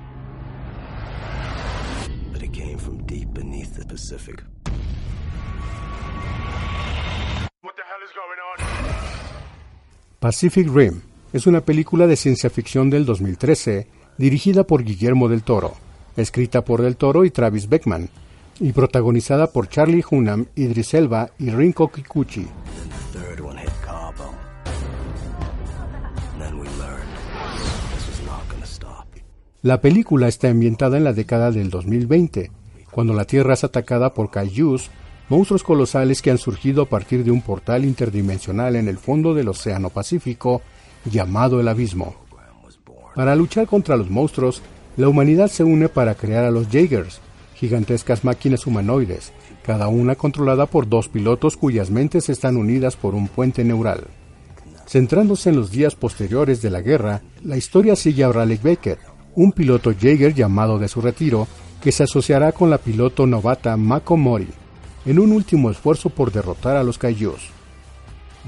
But 2.33 2.43
it 2.43 2.53
came 2.53 2.79
from 2.79 3.05
deep 3.07 3.35
beneath 3.35 3.77
the 3.77 3.85
Pacific. 3.85 4.43
What 7.63 7.75
the 7.77 7.83
hell 7.83 8.03
is 8.05 8.13
going 8.15 8.41
on? 8.49 8.57
Pacific 10.21 10.69
Rim 10.73 11.03
es 11.33 11.47
una 11.47 11.61
película 11.63 12.07
de 12.07 12.17
ciencia 12.17 12.51
ficción 12.51 12.91
del 12.91 13.05
2013 13.05 13.89
dirigida 14.19 14.65
por 14.65 14.85
Guillermo 14.85 15.29
del 15.29 15.43
Toro, 15.43 15.75
escrita 16.17 16.65
por 16.65 16.83
Del 16.83 16.97
Toro 16.97 17.25
y 17.25 17.31
Travis 17.31 17.69
Beckman, 17.69 18.11
y 18.61 18.73
protagonizada 18.73 19.49
por 19.49 19.69
Charlie 19.69 20.05
Hunnam, 20.09 20.47
Idris 20.55 20.95
Elba 20.95 21.31
y 21.39 21.51
Rinko 21.51 21.91
Kikuchi. 21.91 22.47
La 29.63 29.81
película 29.81 30.27
está 30.27 30.49
ambientada 30.51 30.97
en 30.97 31.05
la 31.05 31.13
década 31.13 31.53
del 31.53 31.71
2020, 31.71 32.51
cuando 32.91 33.15
la 33.15 33.27
Tierra 33.27 33.55
es 33.55 33.63
atacada 33.63 34.13
por 34.13 34.29
kaijus, 34.29 34.91
monstruos 35.29 35.63
colosales 35.63 36.21
que 36.21 36.33
han 36.33 36.39
surgido 36.39 36.83
a 36.83 36.89
partir 36.89 37.23
de 37.23 37.31
un 37.31 37.43
portal 37.43 37.85
interdimensional 37.85 38.75
en 38.75 38.89
el 38.89 38.99
fondo 38.99 39.35
del 39.35 39.49
Océano 39.49 39.91
Pacífico 39.91 40.63
llamado 41.05 41.61
el 41.61 41.69
Abismo. 41.69 42.17
Para 43.15 43.37
luchar 43.37 43.69
contra 43.69 43.97
los 43.97 44.11
monstruos, 44.11 44.63
la 44.97 45.09
humanidad 45.09 45.47
se 45.47 45.63
une 45.63 45.89
para 45.89 46.17
crear 46.17 46.45
a 46.45 46.51
los 46.51 46.67
Jaegers, 46.69 47.21
gigantescas 47.55 48.25
máquinas 48.25 48.67
humanoides, 48.67 49.33
cada 49.65 49.87
una 49.87 50.17
controlada 50.17 50.67
por 50.67 50.89
dos 50.89 51.09
pilotos 51.09 51.57
cuyas 51.57 51.89
mentes 51.89 52.29
están 52.31 52.57
unidas 52.57 52.97
por 52.97 53.15
un 53.15 53.29
puente 53.29 53.63
neural. 53.63 54.09
Centrándose 54.89 55.51
en 55.51 55.57
los 55.57 55.71
días 55.71 55.95
posteriores 55.95 56.61
de 56.63 56.71
la 56.71 56.81
guerra, 56.81 57.23
la 57.45 57.57
historia 57.57 57.95
sigue 57.95 58.25
a 58.25 58.33
Raleigh 58.33 58.61
Baker, 58.61 58.99
un 59.35 59.53
piloto 59.53 59.93
Jaeger 59.99 60.35
llamado 60.35 60.79
de 60.79 60.89
su 60.89 61.01
retiro, 61.01 61.47
que 61.81 61.93
se 61.93 62.05
asociará 62.05 62.53
con 62.53 62.71
la 62.71 62.79
piloto 62.79 63.27
novata 63.27 63.77
Mako 63.77 64.17
Mori, 64.17 64.49
en 65.05 65.19
un 65.19 65.33
último 65.33 65.71
esfuerzo 65.71 66.11
por 66.11 66.31
derrotar 66.31 66.77
a 66.77 66.83
los 66.83 66.99
Kaijus. 66.99 67.51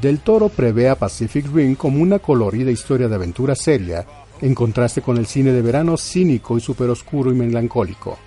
Del 0.00 0.20
Toro 0.20 0.48
prevé 0.48 0.88
a 0.88 0.96
Pacific 0.96 1.46
Rim 1.52 1.74
como 1.74 2.02
una 2.02 2.18
colorida 2.18 2.70
historia 2.70 3.08
de 3.08 3.14
aventura 3.14 3.54
seria, 3.54 4.06
en 4.40 4.54
contraste 4.54 5.02
con 5.02 5.16
el 5.16 5.26
cine 5.26 5.52
de 5.52 5.62
verano 5.62 5.96
cínico 5.96 6.58
y 6.58 6.60
superoscuro 6.60 7.32
y 7.32 7.34
melancólico. 7.34 8.18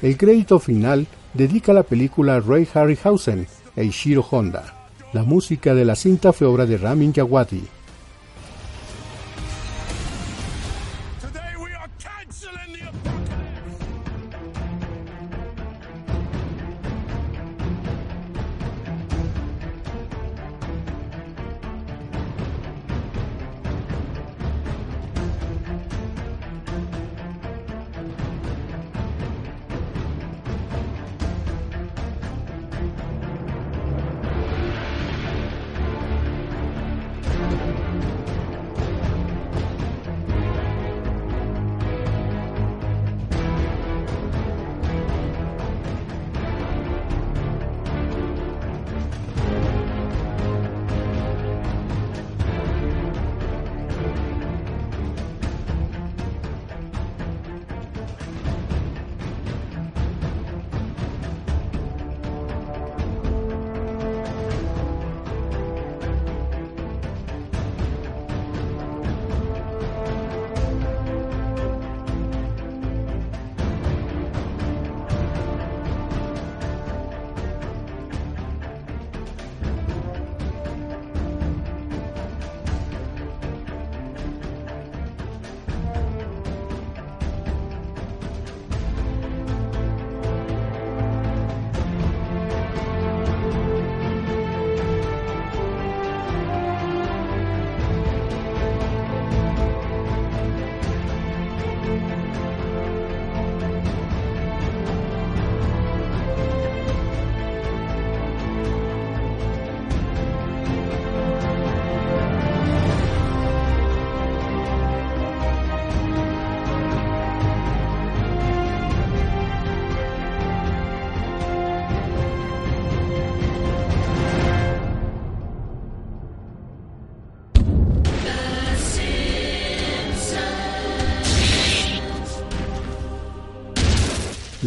El 0.00 0.16
crédito 0.16 0.60
final 0.60 1.08
dedica 1.34 1.72
la 1.72 1.82
película 1.82 2.36
a 2.36 2.40
Ray 2.40 2.68
Harryhausen 2.72 3.48
e 3.74 3.84
Ishiro 3.84 4.24
Honda. 4.30 4.77
La 5.14 5.22
música 5.22 5.74
de 5.74 5.86
la 5.86 5.96
cinta 5.96 6.34
fue 6.34 6.46
obra 6.46 6.66
de 6.66 6.76
Ramin 6.76 7.12
Djawadi. 7.12 7.77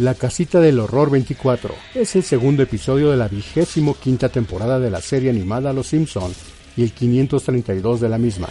La 0.02 0.16
Casita 0.16 0.58
del 0.58 0.80
Horror 0.80 1.10
24 1.10 1.72
es 1.94 2.16
el 2.16 2.24
segundo 2.24 2.64
episodio 2.64 3.12
de 3.12 3.16
la 3.16 3.28
vigésimo 3.28 3.94
quinta 3.94 4.30
temporada 4.30 4.80
de 4.80 4.90
la 4.90 5.00
serie 5.00 5.30
animada 5.30 5.72
Los 5.72 5.86
Simpson 5.86 6.32
y 6.76 6.82
el 6.82 6.90
532 6.90 8.00
de 8.00 8.08
la 8.08 8.18
misma. 8.18 8.48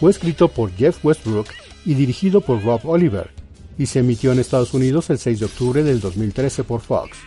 Fue 0.00 0.10
escrito 0.10 0.48
por 0.48 0.72
Jeff 0.72 1.04
Westbrook 1.04 1.48
y 1.84 1.92
dirigido 1.92 2.40
por 2.40 2.64
Rob 2.64 2.80
Oliver, 2.84 3.28
y 3.76 3.84
se 3.84 3.98
emitió 3.98 4.32
en 4.32 4.38
Estados 4.38 4.72
Unidos 4.72 5.10
el 5.10 5.18
6 5.18 5.40
de 5.40 5.44
octubre 5.44 5.82
del 5.82 6.00
2013 6.00 6.64
por 6.64 6.80
Fox. 6.80 7.18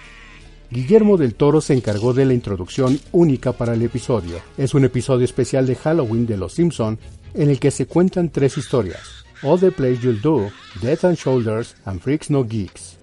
Guillermo 0.71 1.15
del 1.15 1.35
Toro 1.35 1.61
se 1.61 1.75
encargó 1.75 2.15
de 2.15 2.25
la 2.25 2.33
introducción 2.33 2.99
única 3.11 3.51
para 3.51 3.75
el 3.75 3.83
episodio. 3.83 4.39
Es 4.57 4.73
un 4.73 4.85
episodio 4.85 5.23
especial 5.23 5.67
de 5.67 5.75
Halloween 5.75 6.25
de 6.25 6.37
Los 6.37 6.53
Simpson 6.53 6.97
en 7.35 7.51
el 7.51 7.59
que 7.59 7.69
se 7.69 7.85
cuentan 7.85 8.31
tres 8.31 8.57
historias: 8.57 9.23
All 9.43 9.59
the 9.59 9.69
Plays 9.69 10.01
You'll 10.01 10.19
Do, 10.19 10.49
Death 10.81 11.05
and 11.05 11.15
Shoulders, 11.15 11.75
and 11.85 12.01
Freaks 12.01 12.31
No 12.31 12.43
Geeks. 12.43 12.94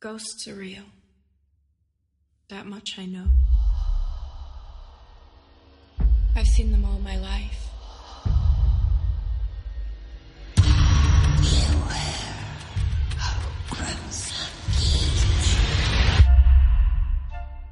Ghosts 0.00 0.48
are 0.48 0.54
real. 0.54 0.84
That 2.48 2.66
much 2.66 2.98
I 2.98 3.06
know. 3.06 3.26
I've 6.36 6.46
seen 6.46 6.70
them 6.70 6.84
all 6.84 6.98
my 7.00 7.16
life. 7.16 7.68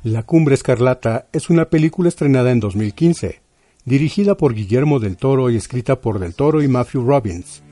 La 0.02 0.22
Cumbre 0.22 0.54
Escarlata 0.54 1.26
es 1.32 1.50
una 1.50 1.64
película 1.68 2.08
estrenada 2.08 2.52
en 2.52 2.60
2015, 2.60 3.40
dirigida 3.86 4.36
por 4.36 4.52
Guillermo 4.52 4.98
del 4.98 5.16
Toro 5.16 5.48
y 5.48 5.56
escrita 5.56 6.00
por 6.00 6.18
del 6.18 6.34
Toro 6.34 6.60
y 6.60 6.68
Matthew 6.68 7.06
Robbins. 7.06 7.62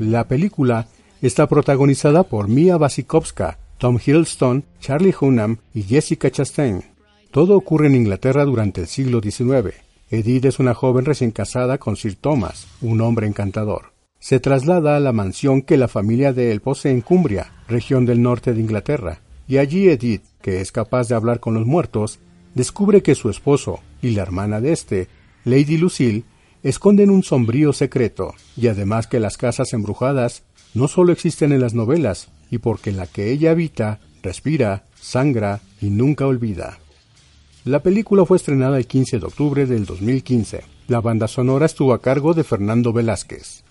La 0.00 0.26
película 0.26 0.88
está 1.22 1.46
protagonizada 1.46 2.24
por 2.24 2.48
Mia 2.48 2.76
Wasikowska, 2.76 3.58
Tom 3.78 3.98
Hiddleston, 4.04 4.64
Charlie 4.80 5.14
Hunnam 5.18 5.58
y 5.72 5.82
Jessica 5.82 6.30
Chastain. 6.30 6.82
Todo 7.30 7.56
ocurre 7.56 7.86
en 7.86 7.94
Inglaterra 7.94 8.44
durante 8.44 8.80
el 8.80 8.86
siglo 8.88 9.20
XIX. 9.20 9.74
Edith 10.10 10.46
es 10.46 10.58
una 10.58 10.74
joven 10.74 11.04
recién 11.04 11.30
casada 11.30 11.78
con 11.78 11.96
Sir 11.96 12.16
Thomas, 12.16 12.66
un 12.80 13.00
hombre 13.00 13.28
encantador. 13.28 13.92
Se 14.18 14.40
traslada 14.40 14.96
a 14.96 15.00
la 15.00 15.12
mansión 15.12 15.62
que 15.62 15.76
la 15.76 15.86
familia 15.86 16.32
de 16.32 16.50
él 16.50 16.60
posee 16.60 16.90
en 16.90 17.02
Cumbria, 17.02 17.52
región 17.68 18.04
del 18.04 18.20
norte 18.20 18.52
de 18.52 18.60
Inglaterra, 18.60 19.20
y 19.46 19.58
allí 19.58 19.88
Edith, 19.88 20.24
que 20.42 20.60
es 20.60 20.72
capaz 20.72 21.08
de 21.08 21.14
hablar 21.14 21.40
con 21.40 21.54
los 21.54 21.66
muertos, 21.66 22.18
descubre 22.54 23.02
que 23.02 23.14
su 23.14 23.30
esposo 23.30 23.80
y 24.02 24.10
la 24.10 24.22
hermana 24.22 24.60
de 24.60 24.72
este, 24.72 25.08
Lady 25.44 25.76
Lucille, 25.76 26.24
esconden 26.62 27.10
un 27.10 27.22
sombrío 27.22 27.72
secreto, 27.72 28.34
y 28.56 28.68
además 28.68 29.06
que 29.06 29.20
las 29.20 29.36
casas 29.36 29.72
embrujadas 29.72 30.42
no 30.74 30.88
solo 30.88 31.12
existen 31.12 31.52
en 31.52 31.60
las 31.60 31.74
novelas, 31.74 32.28
y 32.50 32.58
porque 32.58 32.92
la 32.92 33.06
que 33.06 33.30
ella 33.30 33.52
habita, 33.52 34.00
respira, 34.22 34.84
sangra 35.00 35.60
y 35.80 35.90
nunca 35.90 36.26
olvida. 36.26 36.78
La 37.64 37.82
película 37.82 38.24
fue 38.24 38.36
estrenada 38.36 38.78
el 38.78 38.86
15 38.86 39.18
de 39.18 39.26
octubre 39.26 39.66
del 39.66 39.84
2015. 39.84 40.62
La 40.88 41.00
banda 41.00 41.28
sonora 41.28 41.66
estuvo 41.66 41.92
a 41.92 42.00
cargo 42.00 42.34
de 42.34 42.42
Fernando 42.42 42.92
Velázquez. 42.92 43.64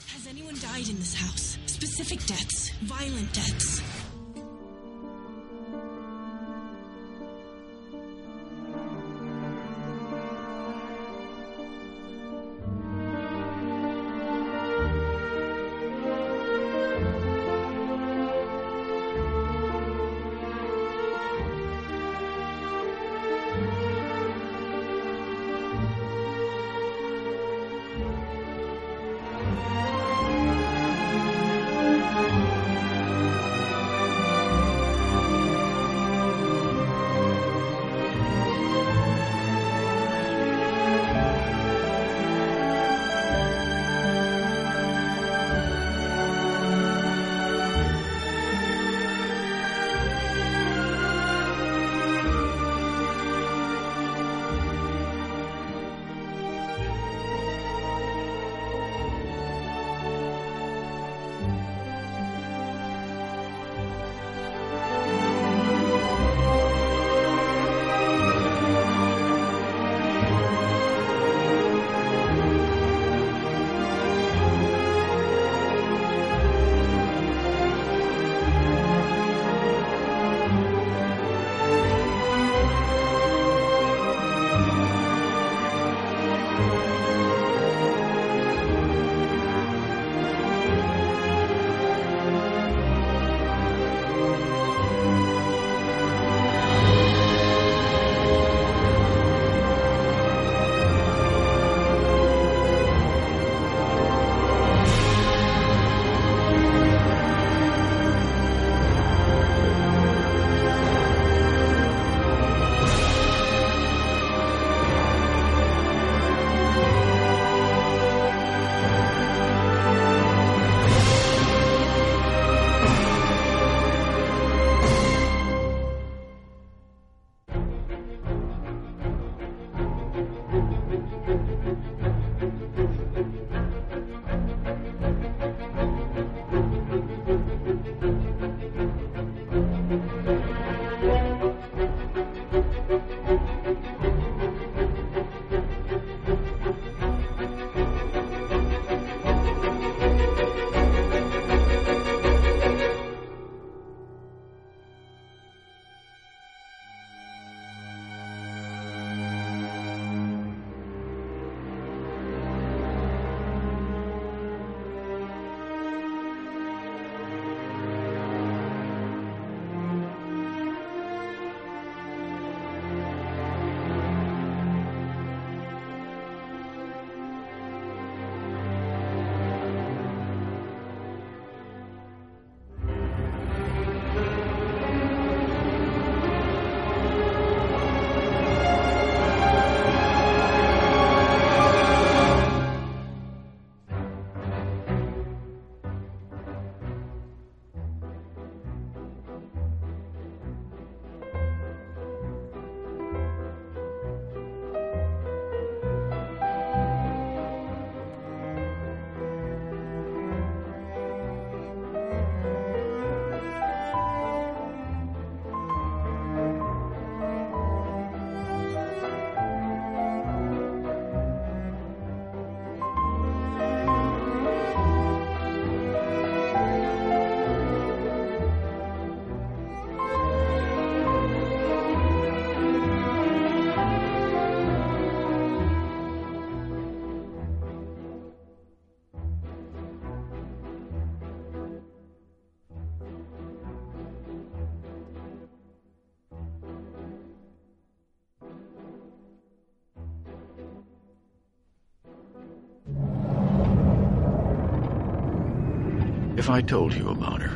I 256.49 256.63
told 256.63 256.95
you 256.95 257.09
about 257.09 257.43
her, 257.43 257.51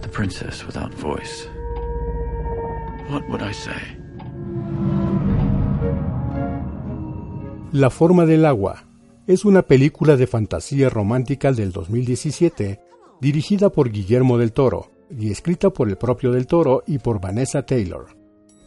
the 0.00 0.08
princess 0.08 0.64
without 0.64 0.94
voice, 0.94 1.46
what 3.10 3.28
would 3.28 3.42
I 3.42 3.52
say? 3.52 3.98
La 7.72 7.90
forma 7.90 8.24
del 8.24 8.46
agua 8.46 8.84
es 9.26 9.44
una 9.44 9.60
película 9.60 10.16
de 10.16 10.26
fantasía 10.26 10.88
romántica 10.88 11.52
del 11.52 11.70
2017 11.70 12.80
dirigida 13.20 13.68
por 13.68 13.90
Guillermo 13.90 14.38
del 14.38 14.52
Toro 14.52 14.90
y 15.10 15.30
escrita 15.30 15.68
por 15.68 15.90
el 15.90 15.98
propio 15.98 16.32
del 16.32 16.46
Toro 16.46 16.82
y 16.86 16.98
por 16.98 17.20
Vanessa 17.20 17.66
Taylor. 17.66 18.06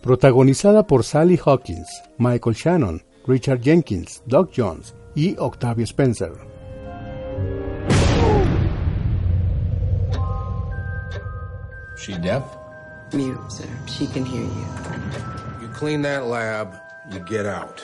Protagonizada 0.03 0.85
por 0.85 1.03
Sally 1.03 1.39
Hawkins, 1.43 1.89
Michael 2.19 2.55
Shannon, 2.55 3.01
Richard 3.25 3.61
Jenkins, 3.61 4.21
Doug 4.27 4.51
Jones 4.55 4.93
y 5.15 5.35
Octavio 5.39 5.83
Spencer. 5.83 6.56
She 11.97 12.13
deaf? 12.19 12.43
Mute, 13.13 13.37
sir. 13.49 13.65
She 13.87 14.07
can 14.07 14.25
hear 14.25 14.43
you. 14.43 15.61
You 15.61 15.67
clean 15.77 16.03
that 16.03 16.27
lab, 16.27 16.73
you 17.11 17.19
get 17.27 17.45
out. 17.45 17.81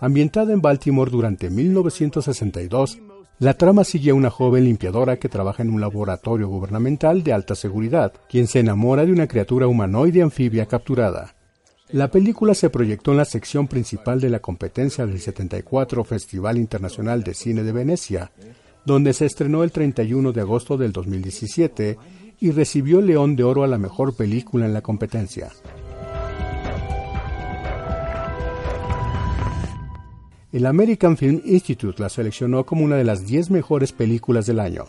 Ambientada 0.00 0.52
en 0.52 0.60
Baltimore 0.60 1.10
durante 1.10 1.50
1962, 1.50 2.98
la 3.38 3.54
trama 3.54 3.84
sigue 3.84 4.10
a 4.10 4.14
una 4.14 4.30
joven 4.30 4.64
limpiadora 4.64 5.18
que 5.18 5.28
trabaja 5.28 5.62
en 5.62 5.70
un 5.70 5.80
laboratorio 5.80 6.48
gubernamental 6.48 7.22
de 7.22 7.32
alta 7.32 7.54
seguridad, 7.54 8.12
quien 8.28 8.46
se 8.46 8.60
enamora 8.60 9.04
de 9.04 9.12
una 9.12 9.28
criatura 9.28 9.66
humanoide 9.66 10.22
anfibia 10.22 10.66
capturada. 10.66 11.34
La 11.92 12.10
película 12.10 12.54
se 12.54 12.70
proyectó 12.70 13.12
en 13.12 13.18
la 13.18 13.24
sección 13.24 13.68
principal 13.68 14.20
de 14.20 14.30
la 14.30 14.40
competencia 14.40 15.06
del 15.06 15.20
74 15.20 16.04
Festival 16.04 16.56
Internacional 16.56 17.22
de 17.22 17.34
Cine 17.34 17.62
de 17.62 17.72
Venecia, 17.72 18.30
donde 18.84 19.12
se 19.12 19.26
estrenó 19.26 19.64
el 19.64 19.72
31 19.72 20.32
de 20.32 20.40
agosto 20.40 20.76
del 20.76 20.92
2017 20.92 21.98
y 22.40 22.50
recibió 22.50 23.00
León 23.00 23.36
de 23.36 23.44
Oro 23.44 23.62
a 23.62 23.68
la 23.68 23.78
mejor 23.78 24.14
película 24.14 24.66
en 24.66 24.72
la 24.72 24.80
competencia. 24.80 25.50
El 30.52 30.66
American 30.66 31.16
Film 31.16 31.42
Institute 31.44 32.02
la 32.02 32.08
seleccionó 32.08 32.66
como 32.66 32.84
una 32.84 32.96
de 32.96 33.04
las 33.04 33.24
10 33.24 33.50
mejores 33.50 33.92
películas 33.92 34.46
del 34.46 34.58
año. 34.58 34.86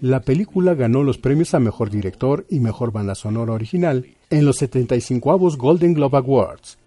La 0.00 0.20
película 0.20 0.74
ganó 0.74 1.02
los 1.02 1.18
premios 1.18 1.52
a 1.52 1.60
Mejor 1.60 1.90
Director 1.90 2.46
y 2.48 2.58
Mejor 2.58 2.90
Banda 2.90 3.14
Sonora 3.14 3.52
Original 3.52 4.06
en 4.30 4.46
los 4.46 4.56
75 4.56 5.38
Golden 5.58 5.92
Globe 5.92 6.16
Awards. 6.16 6.78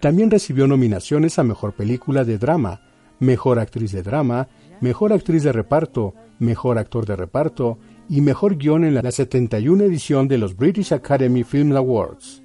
También 0.00 0.30
recibió 0.30 0.66
nominaciones 0.66 1.38
a 1.38 1.44
Mejor 1.44 1.74
Película 1.74 2.24
de 2.24 2.38
Drama, 2.38 2.80
Mejor 3.20 3.58
Actriz 3.58 3.92
de 3.92 4.02
Drama, 4.02 4.48
Mejor 4.80 5.12
Actriz 5.12 5.42
de 5.42 5.52
Reparto, 5.52 6.14
Mejor 6.38 6.78
Actor 6.78 7.04
de 7.04 7.16
Reparto 7.16 7.78
y 8.08 8.20
Mejor 8.20 8.56
Guión 8.56 8.84
en 8.84 8.94
la 8.94 9.10
71 9.10 9.84
edición 9.84 10.28
de 10.28 10.38
los 10.38 10.56
British 10.56 10.92
Academy 10.92 11.42
Film 11.42 11.74
Awards. 11.76 12.42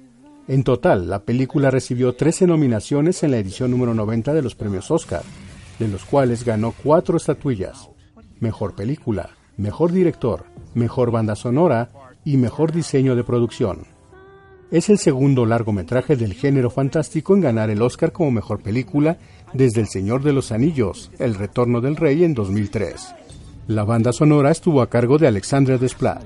En 0.48 0.64
total, 0.64 1.08
la 1.08 1.22
película 1.24 1.70
recibió 1.70 2.14
13 2.14 2.46
nominaciones 2.46 3.22
en 3.22 3.32
la 3.32 3.38
edición 3.38 3.70
número 3.70 3.94
90 3.94 4.34
de 4.34 4.42
los 4.42 4.54
premios 4.54 4.90
Oscar, 4.90 5.22
de 5.78 5.88
los 5.88 6.04
cuales 6.04 6.44
ganó 6.44 6.74
cuatro 6.82 7.16
estatuillas. 7.16 7.90
Mejor 8.40 8.74
película, 8.74 9.30
mejor 9.56 9.92
director, 9.92 10.44
mejor 10.74 11.10
banda 11.10 11.36
sonora 11.36 11.90
y 12.24 12.36
mejor 12.36 12.72
diseño 12.72 13.14
de 13.14 13.24
producción. 13.24 13.86
Es 14.70 14.88
el 14.88 14.98
segundo 14.98 15.46
largometraje 15.46 16.16
del 16.16 16.34
género 16.34 16.70
fantástico 16.70 17.34
en 17.34 17.40
ganar 17.40 17.70
el 17.70 17.82
Oscar 17.82 18.12
como 18.12 18.30
mejor 18.30 18.62
película 18.62 19.18
desde 19.52 19.80
El 19.80 19.88
Señor 19.88 20.22
de 20.22 20.32
los 20.32 20.52
Anillos, 20.52 21.10
El 21.18 21.34
Retorno 21.34 21.80
del 21.80 21.96
Rey 21.96 22.24
en 22.24 22.34
2003. 22.34 23.14
La 23.70 23.84
banda 23.84 24.12
sonora 24.12 24.50
estuvo 24.50 24.82
a 24.82 24.90
cargo 24.90 25.16
de 25.16 25.28
Alexandre 25.28 25.78
Desplat. 25.78 26.24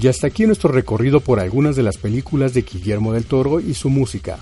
Y 0.00 0.06
hasta 0.06 0.28
aquí 0.28 0.46
nuestro 0.46 0.70
recorrido 0.70 1.20
por 1.20 1.40
algunas 1.40 1.74
de 1.74 1.82
las 1.82 1.98
películas 1.98 2.54
de 2.54 2.62
Guillermo 2.62 3.12
del 3.12 3.24
Toro 3.24 3.58
y 3.58 3.74
su 3.74 3.90
música. 3.90 4.38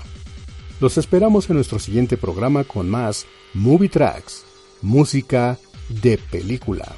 Los 0.80 0.98
esperamos 0.98 1.48
en 1.48 1.56
nuestro 1.56 1.78
siguiente 1.78 2.18
programa 2.18 2.64
con 2.64 2.90
más 2.90 3.26
Movie 3.54 3.88
Tracks, 3.88 4.44
música 4.82 5.58
de 5.88 6.18
película. 6.18 6.94